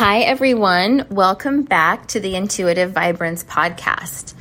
[0.00, 1.04] Hi, everyone.
[1.10, 4.32] Welcome back to the Intuitive Vibrance podcast.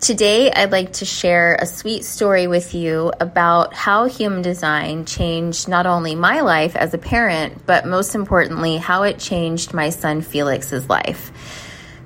[0.00, 5.66] Today, I'd like to share a sweet story with you about how human design changed
[5.66, 10.22] not only my life as a parent, but most importantly, how it changed my son
[10.22, 11.32] Felix's life.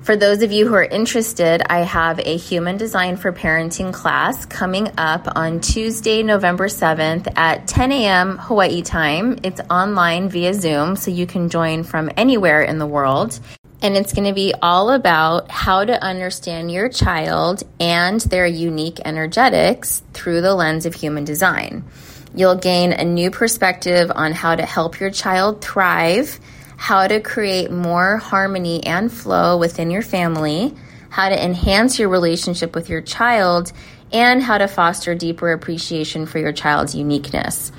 [0.03, 4.45] For those of you who are interested, I have a human design for parenting class
[4.45, 8.37] coming up on Tuesday, November 7th at 10 a.m.
[8.37, 9.39] Hawaii time.
[9.43, 13.39] It's online via Zoom, so you can join from anywhere in the world.
[13.81, 18.99] And it's going to be all about how to understand your child and their unique
[19.05, 21.85] energetics through the lens of human design.
[22.35, 26.41] You'll gain a new perspective on how to help your child thrive
[26.77, 30.75] how to create more harmony and flow within your family,
[31.09, 33.71] how to enhance your relationship with your child,
[34.11, 37.71] and how to foster deeper appreciation for your child's uniqueness.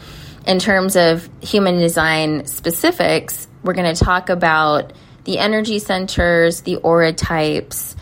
[0.46, 4.92] In terms of human design specifics, we're going to talk about
[5.24, 7.96] the energy centers, the aura types,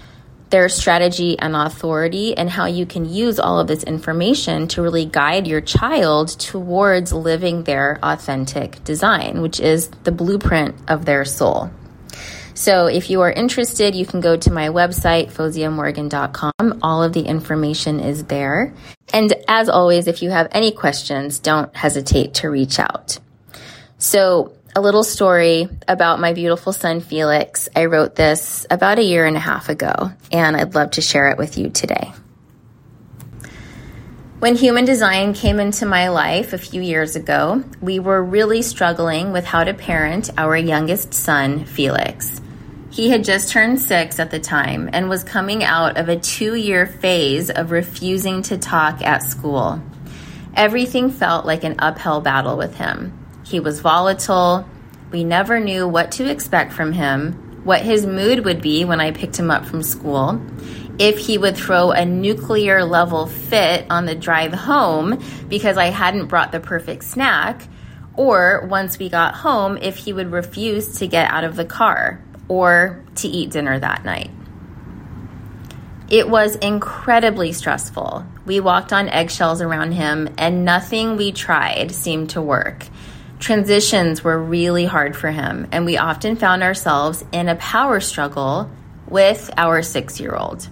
[0.52, 5.06] their strategy and authority, and how you can use all of this information to really
[5.06, 11.70] guide your child towards living their authentic design, which is the blueprint of their soul.
[12.52, 16.80] So, if you are interested, you can go to my website, fauziamorgan.com.
[16.82, 18.74] All of the information is there.
[19.14, 23.18] And as always, if you have any questions, don't hesitate to reach out.
[23.96, 27.68] So, a little story about my beautiful son Felix.
[27.76, 31.28] I wrote this about a year and a half ago, and I'd love to share
[31.28, 32.12] it with you today.
[34.38, 39.30] When human design came into my life a few years ago, we were really struggling
[39.30, 42.40] with how to parent our youngest son, Felix.
[42.90, 46.54] He had just turned six at the time and was coming out of a two
[46.54, 49.80] year phase of refusing to talk at school.
[50.54, 53.21] Everything felt like an uphill battle with him.
[53.52, 54.66] He was volatile.
[55.10, 59.10] We never knew what to expect from him, what his mood would be when I
[59.10, 60.40] picked him up from school,
[60.98, 66.28] if he would throw a nuclear level fit on the drive home because I hadn't
[66.28, 67.68] brought the perfect snack,
[68.14, 72.24] or once we got home, if he would refuse to get out of the car
[72.48, 74.30] or to eat dinner that night.
[76.08, 78.24] It was incredibly stressful.
[78.46, 82.86] We walked on eggshells around him, and nothing we tried seemed to work.
[83.42, 88.70] Transitions were really hard for him, and we often found ourselves in a power struggle
[89.08, 90.68] with our six year old.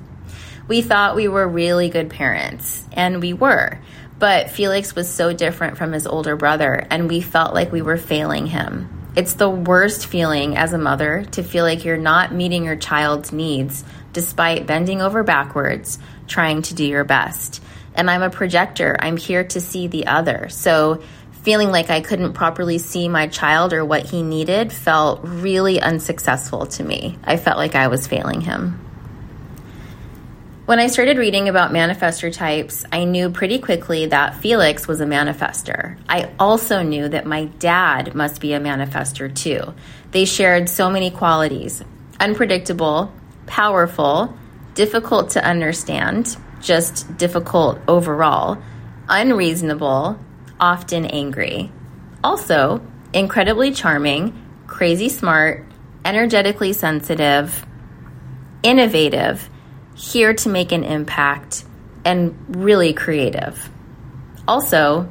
[0.69, 3.81] We thought we were really good parents, and we were,
[4.21, 7.97] but Felix was so different from his older brother, and we felt like we were
[7.97, 8.89] failing him.
[9.17, 13.33] It's the worst feeling as a mother to feel like you're not meeting your child's
[13.33, 13.83] needs
[14.13, 15.99] despite bending over backwards,
[16.29, 17.61] trying to do your best.
[17.97, 20.49] And I'm a projector, I'm here to see the other.
[20.51, 21.03] So
[21.43, 26.67] feeling like I couldn't properly see my child or what he needed felt really unsuccessful
[26.67, 27.19] to me.
[27.25, 28.87] I felt like I was failing him.
[30.67, 35.05] When I started reading about manifestor types, I knew pretty quickly that Felix was a
[35.05, 35.97] manifestor.
[36.09, 39.75] I also knew that my dad must be a manifestor too.
[40.13, 41.83] They shared so many qualities
[42.21, 43.13] unpredictable,
[43.47, 44.37] powerful,
[44.75, 48.59] difficult to understand, just difficult overall,
[49.09, 50.19] unreasonable,
[50.61, 51.73] often angry.
[52.23, 52.83] Also,
[53.13, 55.65] incredibly charming, crazy smart,
[56.05, 57.67] energetically sensitive,
[58.63, 59.49] innovative,
[59.95, 61.65] here to make an impact,
[62.05, 63.69] and really creative.
[64.47, 65.09] Also,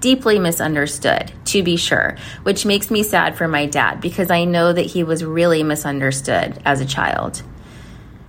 [0.00, 4.72] deeply misunderstood, to be sure, which makes me sad for my dad because I know
[4.72, 7.42] that he was really misunderstood as a child.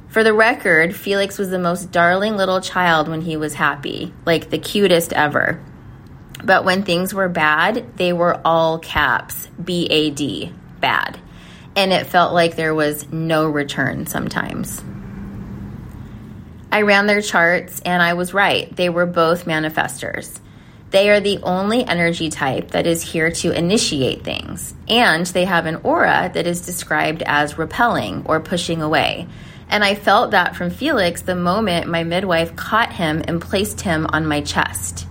[0.10, 4.50] For the record, Felix was the most darling little child when he was happy, like
[4.50, 5.62] the cutest ever.
[6.44, 11.20] But when things were bad, they were all caps B A D, bad.
[11.76, 14.84] And it felt like there was no return sometimes.
[16.72, 18.74] I ran their charts and I was right.
[18.76, 20.40] They were both manifestors.
[20.90, 25.66] They are the only energy type that is here to initiate things, and they have
[25.66, 29.28] an aura that is described as repelling or pushing away.
[29.70, 34.06] And I felt that from Felix the moment my midwife caught him and placed him
[34.12, 35.08] on my chest.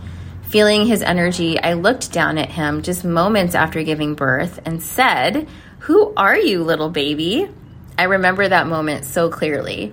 [0.50, 5.47] Feeling his energy, I looked down at him just moments after giving birth and said,
[5.79, 7.49] Who are you, little baby?
[7.97, 9.93] I remember that moment so clearly.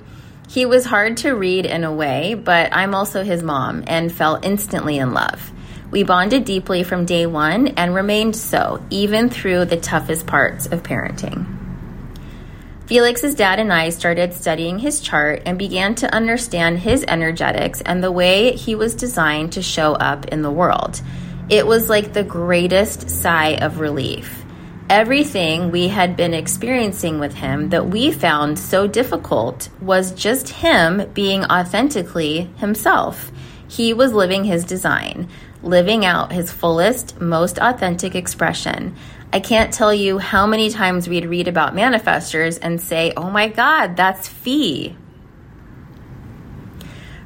[0.49, 4.39] He was hard to read in a way, but I'm also his mom and fell
[4.41, 5.51] instantly in love.
[5.91, 10.81] We bonded deeply from day one and remained so, even through the toughest parts of
[10.81, 11.56] parenting.
[12.87, 18.01] Felix's dad and I started studying his chart and began to understand his energetics and
[18.01, 21.01] the way he was designed to show up in the world.
[21.49, 24.45] It was like the greatest sigh of relief.
[24.89, 31.11] Everything we had been experiencing with him that we found so difficult was just him
[31.13, 33.33] being authentically himself.
[33.67, 35.27] He was living his design,
[35.61, 38.95] living out his fullest, most authentic expression.
[39.31, 43.49] I can't tell you how many times we'd read about manifestors and say, oh my
[43.49, 44.95] God, that's Fee.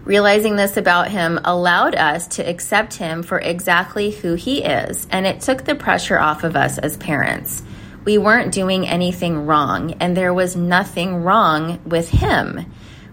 [0.04, 5.28] Realizing this about him allowed us to accept him for exactly who he is, and
[5.28, 7.62] it took the pressure off of us as parents.
[8.04, 12.66] We weren't doing anything wrong, and there was nothing wrong with him.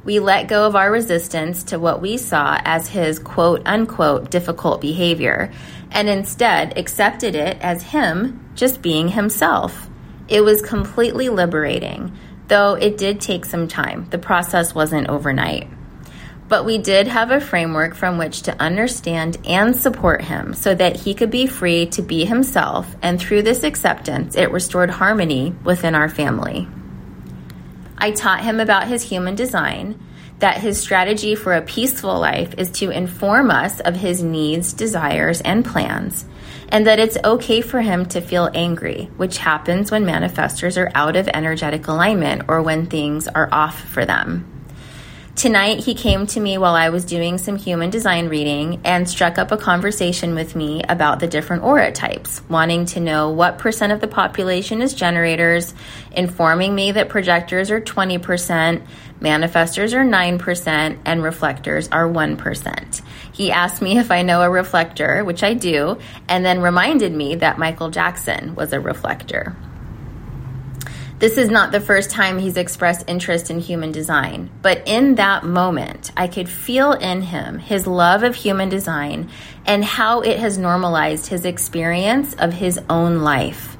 [0.02, 4.80] We let go of our resistance to what we saw as his quote unquote difficult
[4.80, 5.52] behavior
[5.90, 9.88] and instead accepted it as him just being himself.
[10.26, 12.12] It was completely liberating,
[12.48, 14.08] though it did take some time.
[14.10, 15.70] The process wasn't overnight.
[16.48, 20.96] But we did have a framework from which to understand and support him so that
[20.96, 25.94] he could be free to be himself, and through this acceptance, it restored harmony within
[25.94, 26.66] our family.
[27.96, 30.00] I taught him about his human design,
[30.38, 35.40] that his strategy for a peaceful life is to inform us of his needs, desires,
[35.40, 36.24] and plans,
[36.68, 41.16] and that it's okay for him to feel angry, which happens when manifestors are out
[41.16, 44.57] of energetic alignment or when things are off for them.
[45.38, 49.38] Tonight, he came to me while I was doing some human design reading and struck
[49.38, 53.92] up a conversation with me about the different aura types, wanting to know what percent
[53.92, 55.74] of the population is generators,
[56.10, 58.84] informing me that projectors are 20%,
[59.20, 63.02] manifestors are 9%, and reflectors are 1%.
[63.32, 67.36] He asked me if I know a reflector, which I do, and then reminded me
[67.36, 69.54] that Michael Jackson was a reflector.
[71.18, 75.44] This is not the first time he's expressed interest in human design, but in that
[75.44, 79.28] moment, I could feel in him his love of human design
[79.66, 83.76] and how it has normalized his experience of his own life.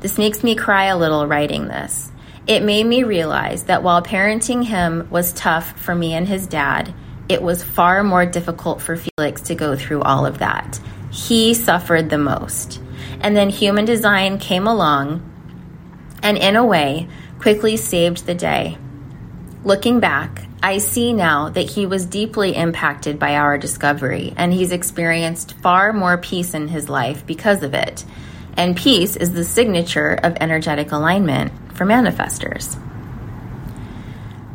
[0.00, 2.10] This makes me cry a little writing this.
[2.48, 6.92] It made me realize that while parenting him was tough for me and his dad,
[7.28, 10.80] it was far more difficult for Felix to go through all of that.
[11.12, 12.80] He suffered the most.
[13.20, 15.29] And then human design came along
[16.22, 17.08] and in a way
[17.38, 18.76] quickly saved the day.
[19.64, 24.72] Looking back, I see now that he was deeply impacted by our discovery and he's
[24.72, 28.04] experienced far more peace in his life because of it.
[28.56, 32.78] And peace is the signature of energetic alignment for manifestors.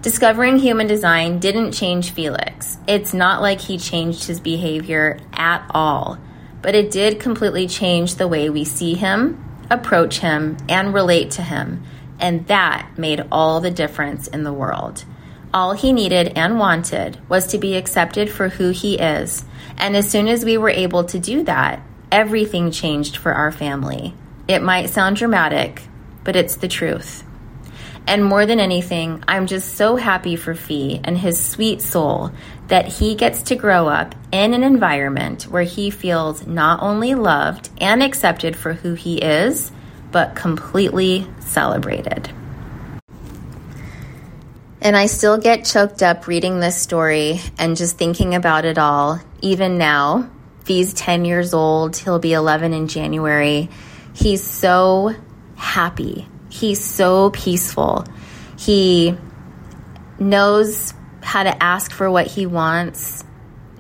[0.02, 2.78] Discovering human design didn't change Felix.
[2.88, 6.20] It's not like he changed his behavior at all,
[6.62, 11.42] but it did completely change the way we see him approach him, and relate to
[11.42, 11.84] him.
[12.20, 15.04] And that made all the difference in the world.
[15.54, 19.46] All he needed and wanted was to be accepted for who he is.
[19.78, 21.82] And as soon as we were able to do that,
[22.12, 24.14] everything changed for our family.
[24.48, 25.84] It might sound dramatic,
[26.24, 27.24] but it's the truth.
[28.08, 32.32] And more than anything, I'm just so happy for Fee and his sweet soul
[32.68, 37.70] that he gets to grow up in an environment where he feels not only loved
[37.80, 39.72] and accepted for who he is,
[40.12, 42.30] but completely celebrated.
[44.82, 49.20] And I still get choked up reading this story and just thinking about it all,
[49.42, 50.30] even now.
[50.64, 53.70] Fee's 10 years old, he'll be 11 in January.
[54.14, 55.16] He's so
[55.56, 58.06] happy He's so peaceful.
[58.58, 59.18] He
[60.18, 63.26] knows how to ask for what he wants.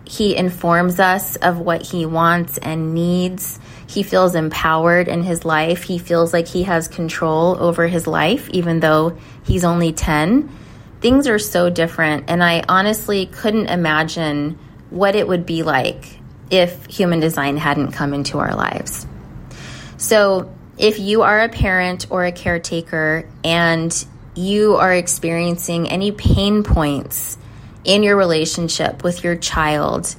[0.03, 3.61] He informs us of what he wants and needs.
[3.87, 5.83] He feels empowered in his life.
[5.83, 10.49] He feels like he has control over his life, even though he's only 10.
[10.99, 12.25] Things are so different.
[12.27, 16.19] And I honestly couldn't imagine what it would be like
[16.51, 19.07] if human design hadn't come into our lives.
[19.95, 24.05] So if you are a parent or a caretaker and
[24.35, 27.37] you are experiencing any pain points
[27.83, 30.15] in your relationship with your child,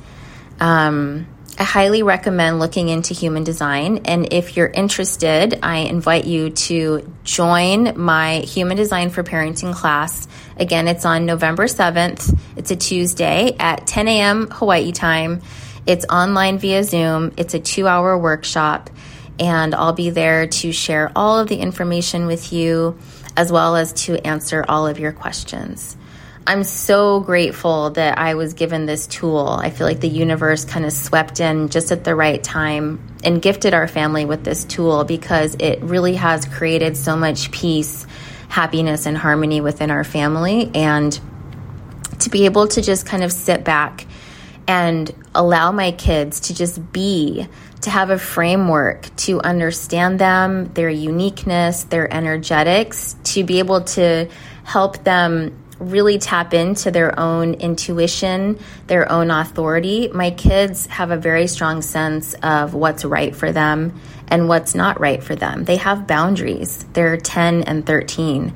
[0.61, 1.27] um,
[1.59, 4.03] I highly recommend looking into human design.
[4.05, 10.29] And if you're interested, I invite you to join my human design for parenting class.
[10.59, 12.39] Again, it's on November 7th.
[12.57, 14.49] It's a Tuesday at 10 a.m.
[14.51, 15.41] Hawaii time.
[15.87, 17.33] It's online via Zoom.
[17.39, 18.91] It's a two hour workshop
[19.39, 22.99] and I'll be there to share all of the information with you
[23.37, 25.97] as well as to answer all of your questions.
[26.49, 29.49] I'm so grateful that I was given this tool.
[29.49, 33.43] I feel like the universe kind of swept in just at the right time and
[33.43, 38.07] gifted our family with this tool because it really has created so much peace,
[38.49, 40.71] happiness, and harmony within our family.
[40.73, 41.19] And
[42.21, 44.07] to be able to just kind of sit back
[44.69, 47.49] and allow my kids to just be
[47.83, 54.29] to have a framework to understand them, their uniqueness, their energetics, to be able to
[54.65, 60.09] help them really tap into their own intuition, their own authority.
[60.09, 64.99] My kids have a very strong sense of what's right for them and what's not
[65.01, 65.65] right for them.
[65.65, 66.85] They have boundaries.
[66.95, 68.55] They're 10 and 13.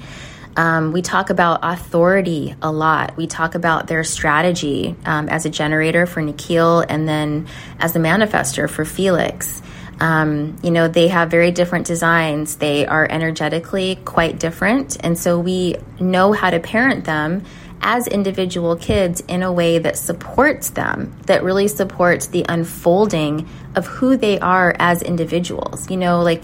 [0.60, 3.16] Um, we talk about authority a lot.
[3.16, 7.46] We talk about their strategy um, as a generator for Nikhil and then
[7.78, 9.62] as a manifestor for Felix.
[10.00, 12.56] Um, you know, they have very different designs.
[12.56, 15.02] They are energetically quite different.
[15.02, 17.42] And so we know how to parent them
[17.80, 23.86] as individual kids in a way that supports them, that really supports the unfolding of
[23.86, 25.90] who they are as individuals.
[25.90, 26.42] You know, like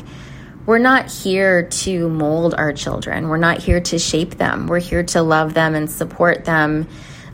[0.66, 5.04] we're not here to mold our children, we're not here to shape them, we're here
[5.04, 6.88] to love them and support them.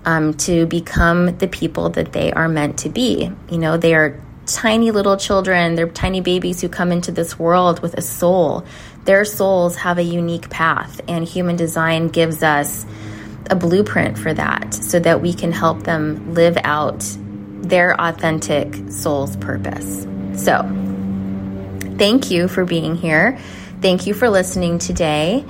[0.04, 3.30] Um, to become the people that they are meant to be.
[3.48, 7.80] You know, they are tiny little children, they're tiny babies who come into this world
[7.80, 8.64] with a soul.
[9.04, 12.86] Their souls have a unique path, and human design gives us
[13.50, 17.04] a blueprint for that so that we can help them live out
[17.62, 20.06] their authentic soul's purpose.
[20.36, 20.62] So,
[21.96, 23.38] thank you for being here.
[23.80, 25.44] Thank you for listening today.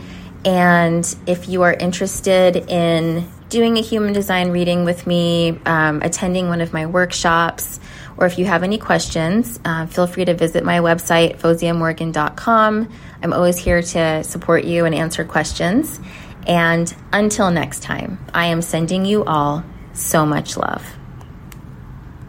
[0.44, 6.48] And if you are interested in doing a human design reading with me, um, attending
[6.48, 7.78] one of my workshops,
[8.16, 12.88] or if you have any questions, uh, feel free to visit my website, fauziamorgan.com.
[13.22, 16.00] I'm always here to support you and answer questions.
[16.46, 21.01] And until next time, I am sending you all so much love.